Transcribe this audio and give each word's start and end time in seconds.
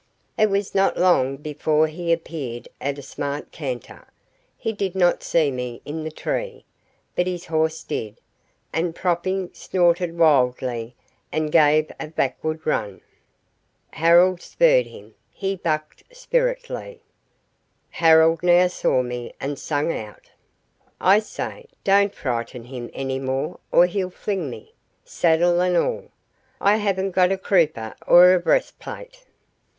It 0.35 0.49
was 0.49 0.73
not 0.73 0.97
long 0.97 1.37
before 1.37 1.85
he 1.85 2.11
appeared 2.11 2.67
at 2.81 2.97
a 2.97 3.03
smart 3.03 3.51
canter. 3.51 4.07
He 4.57 4.73
did 4.73 4.95
not 4.95 5.21
see 5.21 5.51
me 5.51 5.79
in 5.85 6.03
the 6.03 6.09
tree, 6.09 6.65
but 7.15 7.27
his 7.27 7.45
horse 7.45 7.83
did, 7.83 8.19
and 8.73 8.95
propping, 8.95 9.51
snorted 9.53 10.17
wildly, 10.17 10.95
and 11.31 11.51
gave 11.51 11.91
a 11.99 12.07
backward 12.07 12.65
run. 12.65 13.01
Harold 13.91 14.41
spurred 14.41 14.87
him, 14.87 15.13
he 15.31 15.55
bucked 15.55 16.03
spiritedly. 16.11 17.03
Harold 17.91 18.41
now 18.41 18.65
saw 18.69 19.03
me 19.03 19.33
and 19.39 19.59
sang 19.59 19.93
out: 19.95 20.31
"I 20.99 21.19
say, 21.19 21.67
don't 21.83 22.15
frighten 22.15 22.63
him 22.63 22.89
any 22.95 23.19
more 23.19 23.59
or 23.71 23.85
he'll 23.85 24.09
fling 24.09 24.49
me, 24.49 24.73
saddle 25.05 25.61
and 25.61 25.77
all. 25.77 26.09
I 26.59 26.77
haven't 26.77 27.11
got 27.11 27.31
a 27.31 27.37
crupper 27.37 27.93
or 28.07 28.33
a 28.33 28.39
breastplate." 28.39 29.25